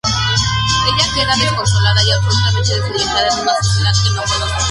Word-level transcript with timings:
Ella 0.87 1.13
queda 1.13 1.35
desconsolada 1.35 2.03
y 2.03 2.11
absolutamente 2.11 2.73
desorientada 2.73 3.27
en 3.35 3.39
una 3.39 3.53
sociedad 3.61 3.91
que 4.03 4.09
no 4.15 4.23
conoce. 4.23 4.55